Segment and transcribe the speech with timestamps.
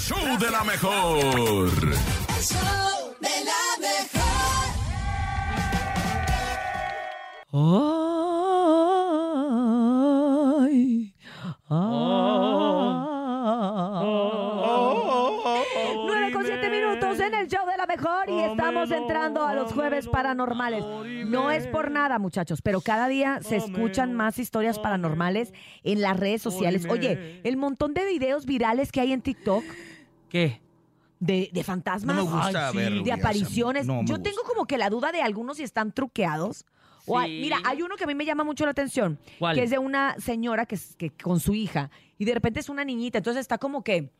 [0.00, 1.68] show de la mejor.
[1.68, 4.30] El show de la mejor.
[10.72, 11.14] Ay.
[16.06, 19.72] Nueve con siete minutos en el show de la mejor y estamos entrando a los
[19.72, 20.82] jueves paranormales.
[21.26, 25.52] No es por nada, muchachos, pero cada día se escuchan más historias paranormales
[25.84, 26.86] en las redes sociales.
[26.88, 29.62] Oye, el montón de videos virales que hay en TikTok
[30.30, 30.60] ¿Qué?
[31.18, 33.86] de, de fantasmas, No me gusta Ay, sí, verlo, de ya, apariciones.
[33.86, 34.22] no me Yo gusta.
[34.30, 36.64] tengo como que la duda de algunos si están truqueados.
[37.06, 37.40] O hay- Sí.
[37.42, 39.54] mira, hay uno que a mí me llama mucho la atención, ¿Cuál?
[39.56, 42.68] que es de una señora que, es- que con su hija y de repente es
[42.70, 44.10] una niñita, entonces está como que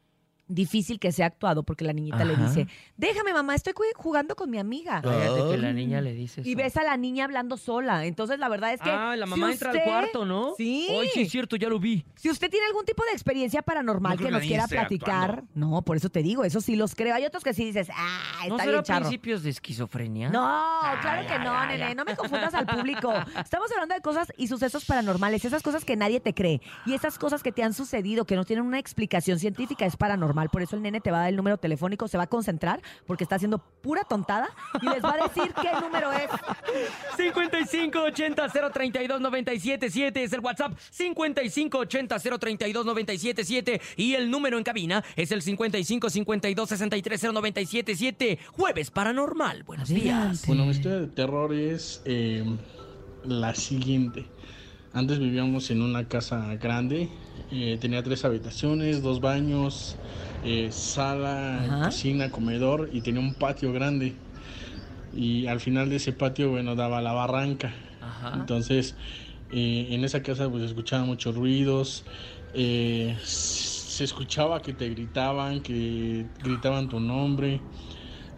[0.50, 4.58] difícil que sea actuado porque la niñita le dice, déjame mamá, estoy jugando con mi
[4.58, 5.00] amiga.
[5.02, 6.50] Cállate que la niña le dice eso.
[6.50, 8.04] Y ves a la niña hablando sola.
[8.04, 8.90] Entonces, la verdad es que.
[8.90, 10.54] Ah, la si mamá entra al cuarto, ¿no?
[10.56, 10.88] Sí.
[10.90, 12.04] Ay, sí, es cierto, ya lo vi.
[12.16, 15.50] Si usted tiene algún tipo de experiencia paranormal No que que nos quiera platicar, actuando.
[15.54, 17.14] no, por eso te digo, eso sí los creo.
[17.14, 19.00] Hay otros que sí dices, ah, ¿No está será bien charro.
[19.02, 20.30] principios de esquizofrenia?
[20.30, 21.94] No, claro que no, nene.
[21.94, 23.12] No me confundas al público.
[23.38, 27.18] Estamos hablando de cosas y sucesos paranormales, esas cosas que nadie te cree y esas
[27.18, 30.39] cosas que te han sucedido, que no tienen una explicación científica, es paranormal.
[30.48, 32.80] Por eso el nene te va a dar el número telefónico, se va a concentrar
[33.06, 34.48] porque está haciendo pura tontada
[34.80, 36.30] y les va a decir qué número es.
[37.18, 40.72] 5580-032-977 es el WhatsApp.
[40.98, 48.38] 5580-032-977 y el número en cabina es el 5552-630977.
[48.52, 49.62] Jueves Paranormal.
[49.64, 50.46] Buenos días.
[50.46, 52.44] Bueno, mi historia de terror es eh,
[53.24, 54.26] la siguiente.
[54.92, 57.08] Antes vivíamos en una casa grande,
[57.50, 59.96] eh, tenía tres habitaciones, dos baños,
[60.42, 61.84] eh, sala, Ajá.
[61.86, 64.16] cocina, comedor y tenía un patio grande.
[65.12, 67.74] Y al final de ese patio, bueno, daba la barranca.
[68.00, 68.32] Ajá.
[68.34, 68.96] Entonces,
[69.50, 72.04] eh, en esa casa pues escuchaban muchos ruidos,
[72.52, 77.62] eh, se escuchaba que te gritaban, que gritaban tu nombre.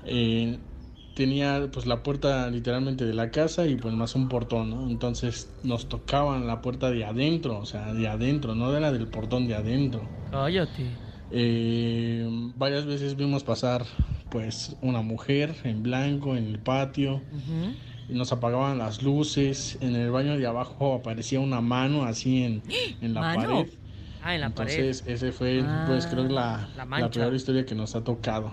[0.04, 0.58] eh,
[1.14, 4.88] tenía pues la puerta literalmente de la casa y pues más un portón, ¿no?
[4.90, 9.08] Entonces nos tocaban la puerta de adentro, o sea, de adentro, no de la del
[9.08, 10.08] portón de adentro.
[10.30, 10.84] Cállate.
[11.30, 13.84] Eh, varias veces vimos pasar
[14.30, 17.20] pues una mujer en blanco en el patio
[18.08, 19.78] y nos apagaban las luces.
[19.80, 22.62] En el baño de abajo aparecía una mano así en,
[23.00, 23.40] en la ¿Mano?
[23.48, 23.68] pared.
[24.24, 27.64] Ah, en la Entonces ese fue pues Ah, creo que la, la la peor historia
[27.66, 28.52] que nos ha tocado.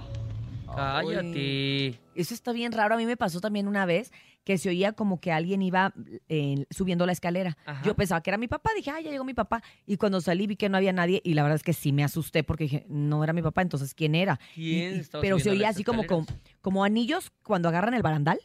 [0.66, 1.06] pared.
[1.06, 1.96] Cállate.
[2.20, 2.96] Eso está bien raro.
[2.96, 4.12] A mí me pasó también una vez
[4.44, 5.94] que se oía como que alguien iba
[6.28, 7.58] eh, subiendo la escalera.
[7.66, 7.82] Ajá.
[7.86, 8.72] Yo pensaba que era mi papá.
[8.76, 9.62] Dije, ay, ya llegó mi papá.
[9.86, 11.22] Y cuando salí vi que no había nadie.
[11.24, 13.62] Y la verdad es que sí me asusté porque dije, no era mi papá.
[13.62, 14.40] Entonces, ¿quién era?
[14.54, 16.26] ¿Quién Y- pero se oía así como, como,
[16.62, 18.40] como anillos cuando agarran el barandal.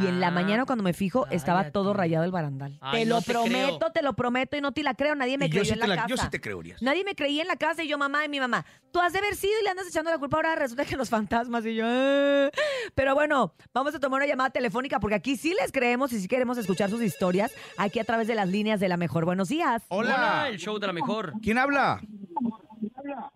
[0.00, 1.72] Y en la Ah, mañana cuando me fijo estaba cállate.
[1.72, 2.78] todo rayado el barandal.
[2.80, 3.92] Ay, te no lo te prometo, creo.
[3.92, 5.14] te lo prometo y no te la creo.
[5.14, 6.08] Nadie me Y yo creyó sí en te la, la- casa.
[6.08, 6.80] yo sí te creo, Urias.
[6.80, 9.18] Nadie me creía en la casa y yo, mamá, y mi mamá, tú has de
[9.18, 11.84] haber sido y le andas echando la culpa ahora, resulta que los fantasmas y yo.
[11.86, 12.50] "Eh".
[12.94, 16.26] Pero bueno, vamos a tomar una llamada telefónica porque aquí sí les creemos y sí
[16.28, 19.26] queremos escuchar sus historias aquí a través de las líneas de la mejor.
[19.26, 19.82] Buenos días.
[19.88, 20.48] Hola, Hola.
[20.48, 21.34] el show de la mejor.
[21.42, 22.00] ¿Quién habla?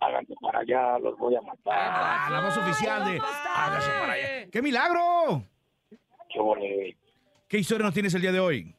[0.01, 1.75] háganse para allá, los voy a matar.
[1.75, 3.21] Ah, la voz oficial de.
[3.21, 4.51] Hágase para allá.
[4.51, 5.45] ¡Qué milagro!
[6.37, 6.99] Qué bonito.
[7.49, 8.75] ¿Qué historia nos tienes el día de hoy?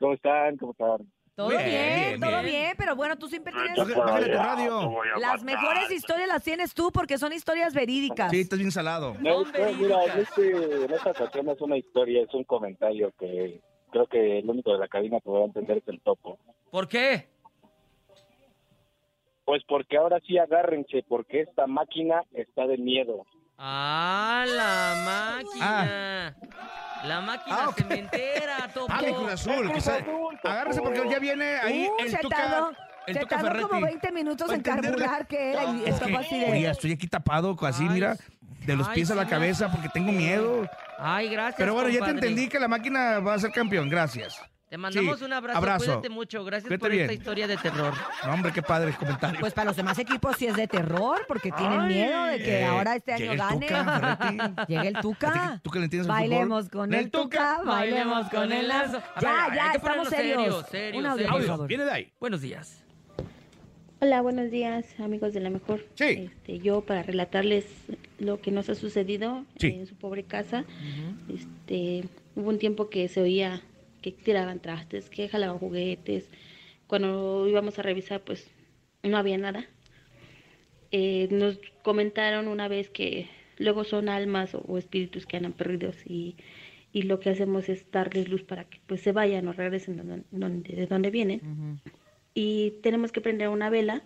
[0.00, 0.56] ¿Cómo están?
[0.56, 1.06] ¿Cómo están?
[1.36, 2.44] Todo Bien, bien, bien, todo bien.
[2.44, 3.78] bien, pero bueno, tú siempre tienes...
[3.78, 4.90] Bájale- bájale tu radio.
[5.20, 8.32] Las mejores historias las tienes tú porque son historias verídicas.
[8.32, 9.14] Sí, estás bien salado.
[9.20, 13.60] No, mira, en, este, en esta ocasión es una historia, es un comentario que
[13.92, 16.38] creo que el único de la cabina que va a entender es el topo.
[16.72, 17.28] ¿Por qué?
[19.44, 23.24] Pues porque ahora sí agárrense, porque esta máquina está de miedo.
[23.62, 26.34] Ah, la máquina.
[27.04, 27.76] La máquina Ah, ok.
[27.76, 28.92] cementera, topo.
[28.92, 29.80] Ah, de Cruz Azul.
[29.80, 30.04] sabe-
[30.44, 32.36] Agárrese porque ya viene ahí Uh, el se Tuca.
[32.36, 32.70] tardó,
[33.06, 33.68] el se Tuca tardó Ferretti.
[33.68, 36.50] como 20 minutos en carburar que era y Es estaba así de...
[36.50, 38.16] Urias, estoy aquí tapado, así, Ay, mira,
[38.66, 40.68] de los ay, pies a la sí, cabeza porque tengo miedo.
[40.98, 41.56] Ay, gracias.
[41.56, 43.88] Pero bueno, ya te entendí que la máquina va a ser campeón.
[43.88, 44.40] Gracias.
[44.70, 45.58] Te mandamos Sí, un abrazo.
[45.58, 45.84] abrazo.
[45.84, 46.44] Cuídate mucho.
[46.44, 47.18] Gracias Cuídate por esta bien.
[47.20, 47.92] historia de terror.
[48.24, 49.40] No, hombre, qué padre comentario.
[49.40, 51.88] Pues para los demás equipos sí es de terror porque tienen Ay.
[51.88, 53.66] miedo de que Eh, ahora este año el gane.
[54.68, 55.32] Llega el ¿A ti Tuca.
[55.54, 56.80] que- ¿Tú que le entiendes Bailemos fútbol?
[56.86, 58.98] con el Tuca, bailemos con el lazo.
[59.16, 60.66] A Ya, ver, ya, estamos serios.
[60.70, 62.12] serios, Un audio, viene de ahí.
[62.20, 62.84] Buenos días.
[64.02, 65.84] Hola, buenos días, amigos de la mejor.
[65.96, 66.30] Sí.
[66.32, 67.66] Este, yo para relatarles
[68.20, 69.66] lo que nos ha sucedido Sí.
[69.80, 70.64] en su pobre casa.
[71.28, 73.60] Este, hubo un tiempo que se oía
[74.00, 76.28] que tiraban trastes, que jalaban juguetes.
[76.86, 78.50] Cuando íbamos a revisar, pues
[79.02, 79.66] no había nada.
[80.92, 85.96] Eh, nos comentaron una vez que luego son almas o, o espíritus que andan perdidos
[86.04, 86.36] y,
[86.92, 90.24] y lo que hacemos es darles luz para que pues se vayan o regresen donde-
[90.32, 91.40] donde- de donde vienen
[92.34, 94.02] y tenemos que prender una vela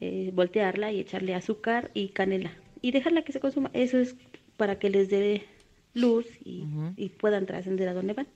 [0.00, 2.52] eh, voltearla y echarle azúcar y canela
[2.82, 3.70] y dejarla que se consuma.
[3.74, 4.16] Eso es
[4.56, 5.44] para que les dé
[5.94, 6.62] luz y,
[6.96, 8.26] y puedan trascender a donde van.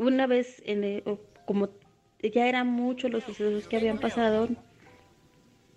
[0.00, 1.04] Una vez, en el-
[1.44, 1.68] como
[2.22, 4.48] ya eran muchos los sucesos que habían pasado,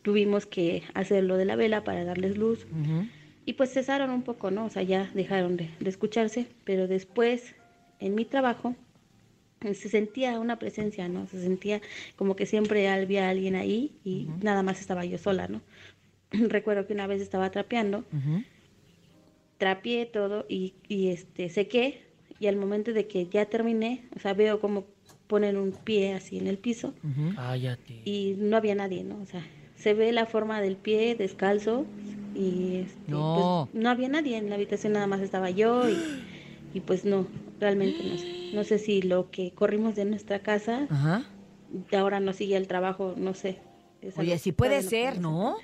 [0.02, 2.66] tuvimos que hacer lo de la vela para darles luz.
[3.46, 4.66] Y pues cesaron un poco, ¿no?
[4.66, 7.54] O sea, ya dejaron de, de escucharse, pero después,
[8.00, 8.76] en mi trabajo,
[9.62, 11.28] se sentía una presencia, ¿no?
[11.28, 11.82] Se sentía
[12.16, 15.62] como que siempre había alguien ahí y nada más estaba yo sola, ¿no?
[16.32, 18.06] Recuerdo que una vez estaba trapeando,
[19.58, 24.34] trapié todo y, y este, sequé y al momento de que ya terminé, o sea,
[24.34, 24.86] veo como
[25.28, 26.94] ponen un pie así en el piso
[27.36, 28.02] Cállate.
[28.06, 29.20] y no había nadie, ¿no?
[29.22, 29.46] O sea,
[29.76, 31.86] se ve la forma del pie descalzo
[32.36, 33.70] y este, No.
[33.72, 35.98] pues, no había nadie en la habitación, nada más estaba yo y,
[36.74, 37.28] y pues no,
[37.60, 38.52] realmente no sé.
[38.54, 41.24] No sé si lo que corrimos de nuestra casa Ajá.
[41.94, 43.60] ahora nos sigue el trabajo, no sé.
[44.18, 45.56] Oye, sí puede ser, ¿no?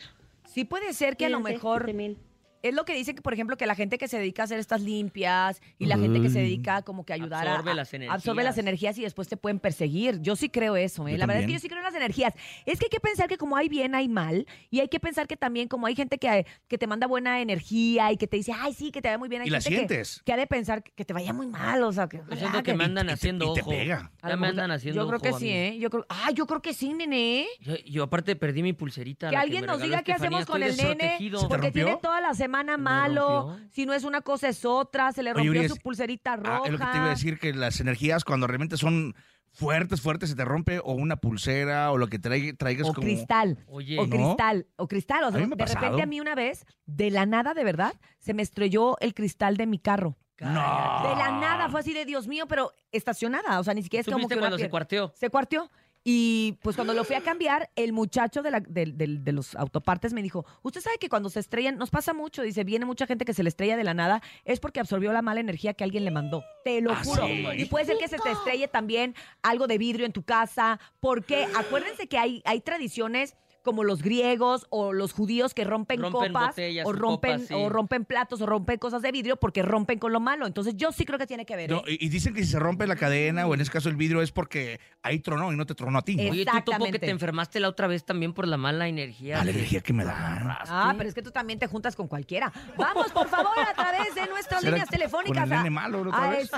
[0.45, 1.85] Sí puede ser que a lo mejor...
[1.85, 2.17] también.
[2.61, 4.59] Es lo que dicen que, por ejemplo, que la gente que se dedica a hacer
[4.59, 7.93] estas limpias y la gente que se dedica como que ayudar a- Absorbe a, las
[8.09, 8.57] absorbe las energías.
[8.57, 10.19] energías y después te pueden perseguir.
[10.21, 11.17] Yo sí creo eso, ¿eh?
[11.17, 12.33] La verdad es que yo sí creo en las energías.
[12.65, 14.45] Es que hay que pensar que como hay bien, hay mal.
[14.69, 18.11] Y hay que pensar que también como hay gente que, que te manda buena energía
[18.11, 19.41] y que te dice, ay, sí, que te vaya muy bien.
[19.41, 20.21] Hay Y la gente que- sientes.
[20.25, 22.17] Que, ha de pensar que te vaya muy mal, o sea, que...
[22.29, 23.69] Yo siento que me andan haciendo y te ojo.
[23.71, 24.11] pega.
[24.21, 25.49] Ya me andan haciendo Yo creo que sí.
[25.49, 25.77] ¿eh?
[25.79, 26.05] Yo creo...
[26.09, 27.47] Ah, yo creo que sí, nene.
[27.61, 29.29] Yo, yo aparte perdí mi pulserita.
[29.29, 31.39] Que la alguien nos diga qué hacemos con el nene, desprotegido.
[31.39, 33.47] ¿Se te porque tiene toda la semana me malo.
[33.49, 33.69] rompió.
[33.71, 36.57] Si no es una cosa es otra, se le Oye, rompió su pulserita roja.
[36.57, 39.15] Ah, es lo que te iba a decir, que las energías cuando realmente son
[39.51, 43.05] fuertes, fuertes, se te rompe o una pulsera o lo que traig- traigas O como...
[43.05, 43.57] cristal.
[43.67, 44.09] Oye, o ¿no?
[44.15, 44.67] cristal.
[44.77, 45.23] O cristal.
[45.23, 45.81] O sea, A mí me ha de pasado.
[45.81, 49.57] repente a mí una vez, de la nada, de verdad, se me estrelló el cristal
[49.57, 50.17] de mi carro.
[50.39, 50.47] No.
[50.49, 53.59] De la nada, fue así de Dios mío, pero estacionada.
[53.59, 55.11] O sea, ni siquiera es como ¿Supiste que una cuando se cuarteó?
[55.15, 55.69] Se cuarteó.
[56.03, 60.21] Y pues cuando lo fui a cambiar, el muchacho de, la- de los autopartes me
[60.23, 63.33] dijo, usted sabe que cuando se estrellan, nos pasa mucho, dice, viene mucha gente que
[63.33, 66.11] se le estrella de la nada, es porque absorbió la mala energía que alguien le
[66.11, 66.43] mandó.
[66.63, 67.25] Te lo ¿Ah, juro.
[67.27, 67.45] sí?
[67.57, 69.13] Y puede ser que se te estrelle también
[69.43, 74.65] algo de vidrio en tu casa, porque acuérdense que hay, hay tradiciones como los griegos
[74.69, 77.53] o los judíos que rompen, Rompen copas botellas o rompen copas, sí.
[77.53, 80.45] o rompen platos o rompen cosas de vidrio porque rompen con lo malo.
[80.47, 81.69] Entonces yo sí creo que tiene que ver.
[81.69, 81.97] No, ¿eh?
[81.99, 84.21] y y dicen que si se rompe la cadena o en este caso el vidrio
[84.21, 86.15] es porque ahí tronó y no te tronó a ti.
[86.19, 89.43] Eh, Oye, tú topo que te enfermaste la otra vez también por la mala energía.
[89.43, 90.59] La energía que me da.
[90.67, 92.51] Ah, pero es que tú también te juntas con cualquiera.
[92.77, 96.23] Vamos, por favor, a través de nuestras ¿Será líneas telefónicas con el nene malo otra
[96.25, 96.43] a vez?
[96.43, 96.51] es-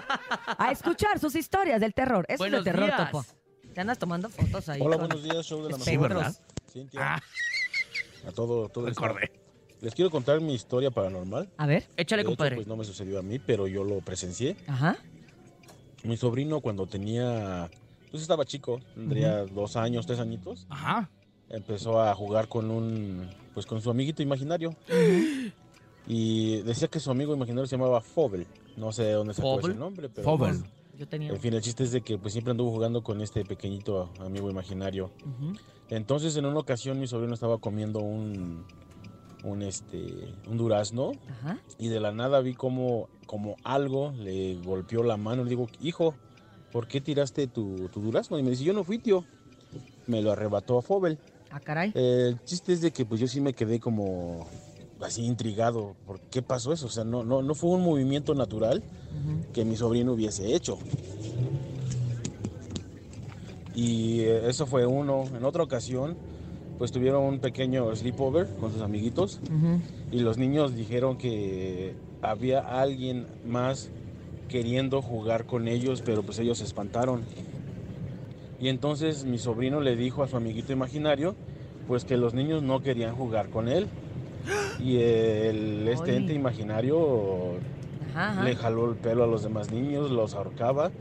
[0.58, 2.26] a escuchar sus historias del terror.
[2.30, 2.98] Eso es de terror, días.
[3.12, 3.26] Topo.
[3.74, 4.82] Te andas tomando fotos ahí.
[4.82, 5.96] Hola, con buenos días, show de la Sí.
[5.98, 6.36] ¿verdad?
[6.72, 7.22] Cintia, Ah,
[8.28, 9.30] a todo, todo el recordé.
[9.82, 11.50] Les quiero contar mi historia paranormal.
[11.58, 11.88] A ver.
[11.98, 12.56] Échale, De hecho, compadre.
[12.56, 14.56] pues no me sucedió a mí, pero yo lo presencié.
[14.68, 14.98] Ajá.
[16.04, 17.70] Mi sobrino cuando tenía,
[18.12, 21.10] pues estaba chico, tendría dos años, tres añitos, Ajá.
[21.50, 24.76] empezó a jugar con un, pues con su amiguito imaginario.
[26.08, 28.46] Y decía que su amigo imaginario se llamaba Fobel.
[28.78, 30.58] No sé de dónde sacó ese nombre, pero Fobel.
[30.60, 30.72] pues,
[31.02, 31.30] Yo tenía.
[31.32, 34.52] en fin, el chiste es de que pues siempre anduvo jugando con este pequeñito amigo
[34.52, 35.10] imaginario.
[35.90, 38.64] Entonces, en una ocasión, mi sobrino estaba comiendo un,
[39.44, 41.58] un, este, un durazno Ajá.
[41.80, 45.44] y de la nada vi como, como algo le golpeó la mano.
[45.44, 46.14] Le digo, hijo,
[46.72, 48.38] ¿por qué tiraste tu, tu durazno?
[48.38, 49.26] Y me dice, yo no fui, tío.
[50.06, 51.18] Me lo arrebató a Fobel.
[51.50, 51.92] Ah, caray.
[51.96, 54.48] El chiste es de que pues yo sí me quedé como
[55.04, 55.96] así intrigado.
[56.06, 56.88] ¿Por qué pasó eso?
[56.88, 58.84] O sea, no, no, no fue un movimiento natural
[59.54, 60.78] que mi sobrino hubiese hecho.
[63.76, 65.24] Y eh, eso fue uno.
[65.36, 66.18] En otra ocasión,
[66.78, 69.40] pues tuvieron un pequeño sleepover con sus amiguitos
[70.12, 73.90] y los niños dijeron que había alguien más
[74.50, 77.22] queriendo jugar con ellos, pero pues ellos se espantaron.
[78.60, 81.36] Y entonces mi sobrino le dijo a su amiguito imaginario,
[81.88, 83.88] pues que los niños no querían jugar con él.
[84.80, 86.18] Y el, este Ay.
[86.18, 87.54] ente imaginario
[88.14, 88.44] Ajá, ajá.
[88.44, 90.92] le jaló el pelo a los demás niños, los ahorcaba.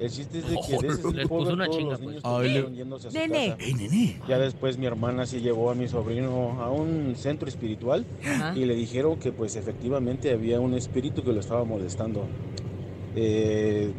[0.00, 2.08] El chiste es de que de ese puso una todos chinga, los pues.
[2.16, 3.50] niños Ay, le- terminaron yéndose a su Nene.
[3.50, 3.62] casa.
[3.64, 4.20] ¡Ey, nene!
[4.28, 8.56] Ya después mi hermana sí llevó a mi sobrino a un centro espiritual Ajá.
[8.58, 12.24] y le dijeron que pues efectivamente había un espíritu que lo estaba molestando.
[13.16, 13.92] Eh,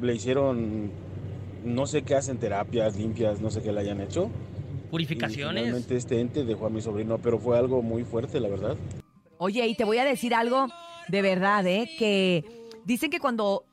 [0.00, 0.90] le hicieron,
[1.64, 4.30] no sé qué hacen, terapias limpias, no sé qué le hayan hecho.
[4.94, 5.90] Y Purificaciones.
[5.90, 8.76] este ente dejó a mi sobrino, pero fue algo muy fuerte, la verdad.
[9.38, 10.68] Oye, y te voy a decir algo
[11.08, 11.90] de verdad, ¿eh?
[11.98, 12.44] Que
[12.84, 13.64] dicen que cuando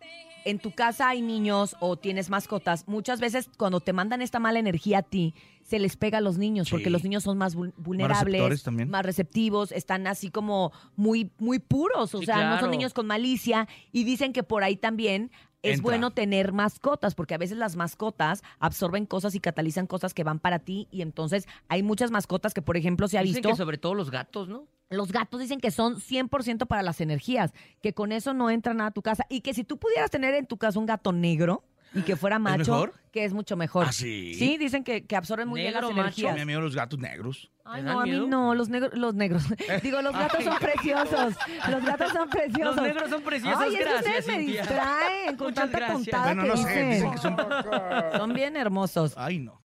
[0.45, 4.57] en tu casa hay niños o tienes mascotas, muchas veces cuando te mandan esta mala
[4.57, 6.71] energía a ti, se les pega a los niños, Sí.
[6.71, 8.89] porque los niños son más vul- vulnerables, también.
[8.89, 13.05] más receptivos, están así como muy, muy puros, o Sí, sea, no son niños con
[13.05, 15.29] malicia, y dicen que por ahí también
[15.63, 15.83] es Entra.
[15.83, 20.39] bueno tener mascotas, porque a veces las mascotas absorben cosas y catalizan cosas que van
[20.39, 23.55] para ti, y entonces hay muchas mascotas que, por ejemplo, se ha Dicen visto, que
[23.55, 24.67] sobre todo los gatos, ¿no?
[24.89, 28.89] los gatos dicen que son 100% para las energías, que con eso no entra nada
[28.89, 31.63] a tu casa, y que si tú pudieras tener en tu casa un gato negro
[31.93, 32.93] y que fuera macho, mejor?
[33.11, 33.85] que es mucho mejor.
[33.89, 34.33] ¿Ah, sí?
[34.35, 35.93] Sí, dicen que, que absorben muy bien las macho.
[36.27, 36.61] energías.
[36.61, 37.51] Los gatos negros.
[37.65, 38.27] Ay, ¿Te no, a mí miedo?
[38.27, 39.43] no, los negros, los negros.
[39.83, 41.35] Digo, los gatos son preciosos.
[41.69, 42.75] Los gatos son preciosos.
[42.75, 46.03] Los negros son preciosos, Ay, es que gracias, ustedes me distraen con Muchas tanta gracias.
[46.05, 46.89] tontada Bueno, que no sé, dicen.
[46.91, 47.37] dicen que son...
[48.17, 49.13] Son bien hermosos.
[49.17, 49.60] Ay, no.